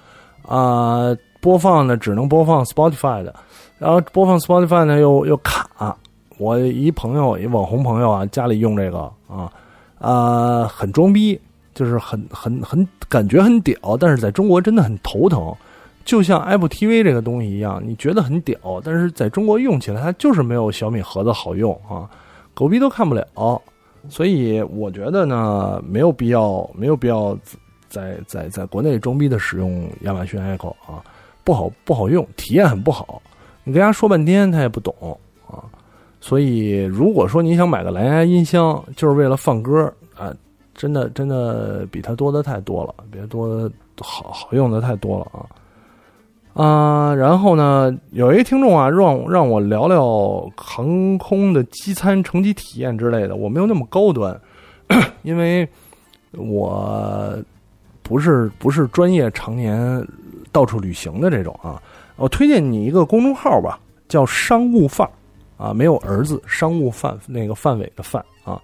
[0.47, 3.35] 啊，播放呢只能播放 Spotify 的，
[3.77, 5.97] 然后播放 Spotify 呢又又卡。
[6.37, 9.51] 我一朋友，一网红朋友啊，家里用这个啊
[9.99, 11.39] 啊，很装逼，
[11.75, 15.53] 就是很很很感觉很屌，但是在中国真的很头疼。
[16.03, 22.09] 就像 Apple TV 这个东西一样，你觉得很屌，但是在中国用起来它就是没有小米盒子好用啊，
[22.55, 23.61] 狗逼都看不了。
[24.09, 27.37] 所以我觉得呢，没有必要，没有必要
[27.87, 31.05] 在在在国内装逼的使用亚马逊 Echo 啊，
[31.43, 33.21] 不好不好用，体验很不好。
[33.63, 34.93] 你跟他说半天，他也不懂
[35.47, 35.63] 啊。
[36.19, 40.31] 所以，如果说你想买个蓝牙音箱，就是为了放歌啊，
[40.75, 45.45] 真的真的比它多的太多了，比它多好好用的太多了啊
[46.53, 47.15] 啊！
[47.15, 54.39] 然后呢，有一个听众啊，让让我聊聊航空的机餐乘机体验之类的，我没有那么高端，
[55.23, 55.67] 因为
[56.33, 57.35] 我
[58.11, 60.07] 不是不是专业常年
[60.51, 61.81] 到处旅行的这种啊。
[62.17, 65.11] 我推荐你一个公众号吧，叫商务范儿。
[65.57, 68.59] 啊，没有儿子，商务范那个范伟的范啊，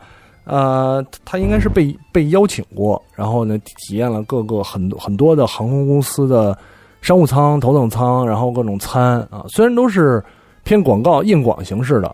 [0.46, 6.58] 呃，他应该是被被邀请过，然后呢，体验了各个很多很多的航空公司的
[7.02, 10.24] 商务舱、头等舱，然后各种餐啊，虽然都是
[10.64, 12.08] 偏广告硬广形式的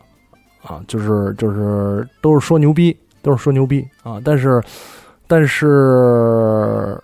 [0.61, 4.61] 啊，就是就是都是说牛逼，都是说牛逼啊，但是
[5.27, 7.01] 但是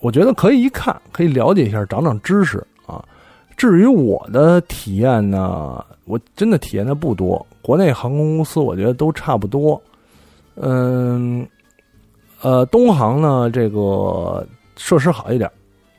[0.00, 3.04] 我觉得可以一看，可以了解一下，长长知识啊。
[3.56, 5.84] 至于我的体验呢？
[6.04, 9.80] 我真的体验的不多，国内航空公司我觉得都差不多。
[10.54, 11.46] 嗯，
[12.40, 15.50] 呃，东航呢，这个设施好一点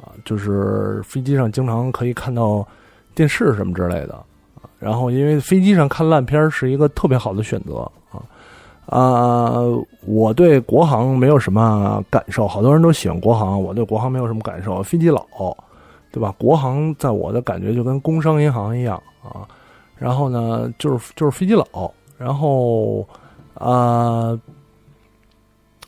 [0.02, 2.68] 啊，就是飞机上经常可以看到
[3.14, 4.20] 电视什么之类的。
[4.80, 7.90] 然后，因为飞机上看烂片是一个特别好的选择
[8.90, 9.62] 啊！
[10.08, 15.26] 我对国航没有什么感受，好多人都喜欢国航，我对国航没有什么感受，飞机老，
[16.12, 16.34] 对吧？
[16.40, 19.48] 国航在我的感觉就跟工商银行一样啊。
[19.96, 23.08] 然后呢，就是就是飞机老，然后
[23.54, 24.36] 啊，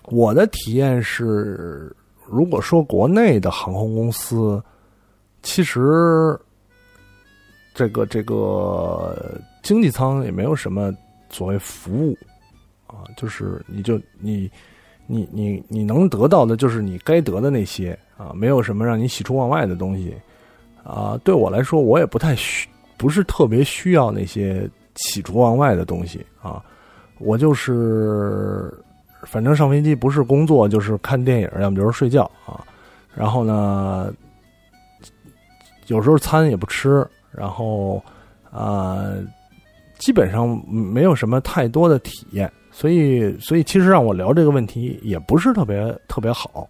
[0.06, 1.96] 我的体验是，
[2.28, 4.62] 如果说国内的航空公司，
[5.42, 6.40] 其实
[7.74, 9.18] 这个这个
[9.64, 10.94] 经济舱也没有什么
[11.32, 12.16] 所谓服务
[12.92, 14.52] 啊，就是你就你
[15.08, 20.14] 你你你能得到的就是你该得的那些啊，没有什么让你喜出望外的东西
[20.84, 21.20] 啊。
[21.24, 22.68] 对我来说，我也不太需。
[22.98, 26.64] 不是特别需要那些喜出望外的东西啊，
[27.18, 28.72] 我就是
[29.24, 32.64] 反正上飞机不是工作就是看电影，要么就是睡觉啊。
[33.16, 34.14] 然后呢，
[35.88, 38.04] 有时候餐也不吃，然后
[38.52, 39.04] 啊，
[39.98, 42.52] 基本上没有什么太多的体验。
[42.72, 46.68] 所以，所以其实让我聊这个问题也不是特别特别好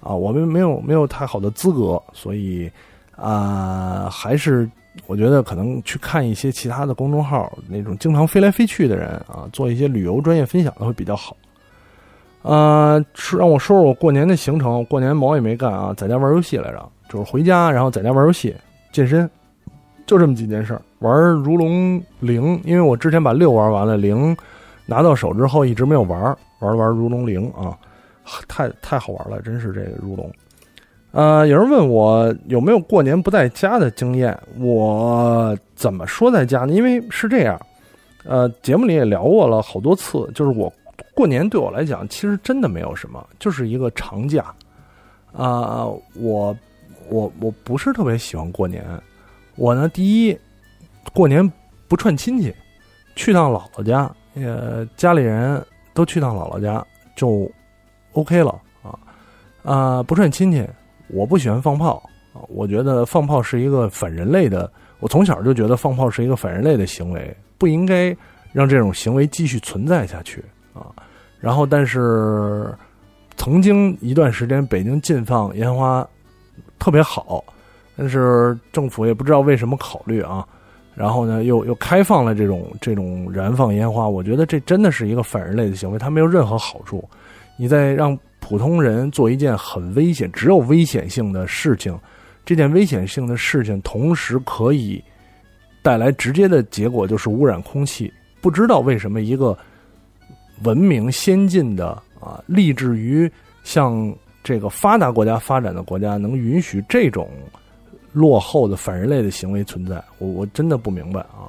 [0.00, 0.14] 啊。
[0.14, 2.70] 我们没有没有太好的资格，所以
[3.16, 4.68] 啊，还是。
[5.06, 11.36] 我觉得可能去看一些其他的公众号，那种经常飞来飞去的人啊，做一些旅游专业分享的会比较好。
[12.40, 13.04] 呃，
[13.38, 14.82] 让我说说我过年的行程。
[14.86, 18.56] 过年毛也没干啊，在家玩游戏来着，就是回家然后在家玩游戏、
[18.90, 19.28] 健身，
[20.06, 20.80] 就这么几件事儿。
[21.00, 24.34] 玩如龙零，因为我之前把六玩完了，零
[24.86, 26.20] 拿到手之后一直没有玩，
[26.60, 27.76] 玩了玩如龙零啊，
[28.48, 30.30] 太太好玩了，真是这个如龙。
[31.12, 36.72] 呃，有人问我有没有过年不在家的经验，我怎么说在家呢？
[36.72, 37.58] 因为是这样，
[38.24, 40.72] 呃，节目里也聊过了好多次，就是我
[41.14, 44.44] 过年对我来讲，其实真的没有什么，就是一个长假。
[45.32, 46.56] 啊，我
[47.08, 48.84] 我我不是特别喜欢过年，
[49.54, 50.38] 我呢，第一，
[51.14, 51.50] 过年
[51.88, 52.54] 不串亲戚，
[53.14, 56.84] 去趟姥姥家，呃，家里人都去趟姥姥家
[57.16, 57.50] 就
[58.12, 58.98] OK 了啊
[59.62, 60.66] 啊，不串亲戚。
[61.08, 62.02] 我不喜欢放炮
[62.32, 62.42] 啊！
[62.48, 64.70] 我觉得放炮是一个反人类的。
[64.98, 68.16] 我从小就觉得放炮是一个反人类的行为，不应该
[68.52, 70.44] 让这种行为继续存在下去
[70.74, 70.90] 啊！
[71.38, 72.74] 然后，但是
[73.36, 76.06] 曾经一段时间北京禁放烟花
[76.78, 77.44] 特别好，
[77.96, 80.46] 但是政府也不知道为什么考虑啊，
[80.96, 84.08] 然后呢又又开放了这种这种燃放烟花。
[84.08, 87.08] 我觉得这真的是一个反人类的行为，它没有任何好处。
[87.56, 88.18] 你在让。
[88.38, 91.98] 普通人做一件很危险、只有危险性的事情，
[92.44, 95.02] 这件危险性的事情同时可以
[95.82, 98.12] 带来直接的结果，就是污染空气。
[98.40, 99.58] 不知道为什么一个
[100.62, 103.28] 文明先进的啊，立志于
[103.64, 107.28] 向这个发达国家发展的国家，能允许这种
[108.16, 110.02] 落后的反人类的行为存在？
[110.18, 111.44] 我我真的不明白啊。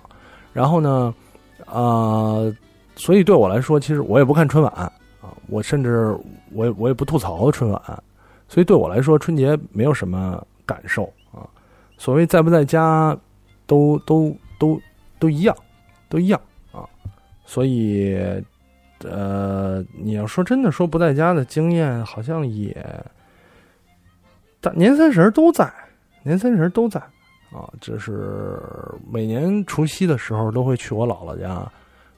[0.52, 1.16] 然后呢，
[1.66, 2.44] 啊，
[2.98, 4.92] 所以对我来说，其实我也不看春晚啊。
[5.48, 6.18] 我甚至
[6.52, 7.82] 我也我也不吐槽春晚，
[8.50, 11.48] 所以对我来说春节没有什么感受啊。
[11.98, 13.18] 所谓在不在家，
[13.66, 14.80] 都都都
[15.20, 15.56] 都一样，
[16.10, 16.42] 都一样
[16.74, 16.84] 啊。
[17.46, 18.18] 所以，
[19.06, 22.76] 呃，你要说真的说不在家的经验，好像也
[24.60, 25.72] 大年三十都在，
[26.28, 27.00] 年三十都在
[27.52, 27.68] 啊。
[27.82, 28.62] 就是
[29.12, 31.66] 每年除夕的时候都会去我姥姥家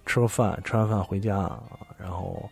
[0.05, 1.49] 吃个饭，吃完饭回家，
[1.97, 2.49] 然后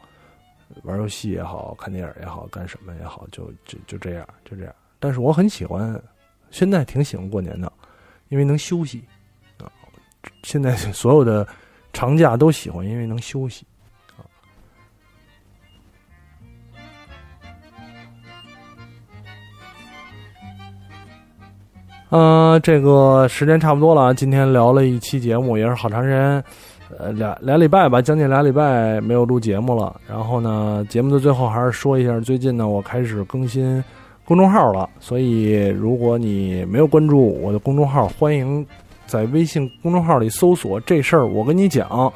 [0.84, 4.74] 玩游戏也好看电影也好，干什么也好，就就就这样，就这样。
[5.00, 6.02] 但是我很喜欢。
[6.50, 7.70] 现在挺喜欢过年的，
[8.30, 9.04] 因为能休息
[9.58, 9.68] 啊。
[10.44, 11.46] 现在所有的
[11.92, 13.66] 长假都喜欢，因为能休息
[22.10, 26.44] 呃，这个时间差不多了，今天聊了一期节目，也是好长时间，
[26.98, 29.94] 呃，俩俩礼拜吧，将近俩礼拜没有录节目了。
[30.08, 33.84] 然后呢，节目的最后还是说一下，最近呢，我开始更新。
[34.24, 38.66] 公众号了，所以如果你没有关注我的公众号，欢迎
[39.06, 42.12] 在微信公众号里搜索“这事儿我跟你讲”，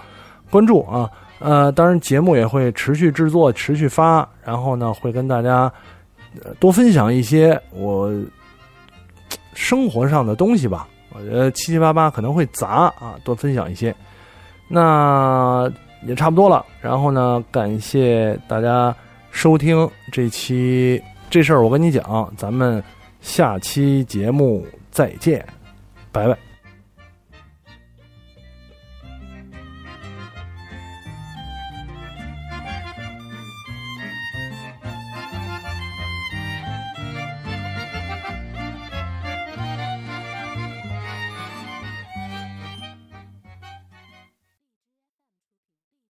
[0.51, 1.09] 关注啊。
[1.39, 5.71] 呃，当然节目也会持续制作、持续发，然后呢会跟大家
[6.59, 8.13] 多分享一些我
[9.53, 10.87] 生活上的东西吧。
[11.13, 13.93] 我觉得七七八八可能会杂啊，多分享一些。
[14.67, 15.69] 那
[16.07, 18.95] 也差不多了，然后呢，感谢大家
[19.29, 21.01] 收听这期。
[21.29, 22.83] 这事儿我跟你讲，咱们
[23.21, 25.45] 下期节目再见，
[26.11, 26.50] 拜拜。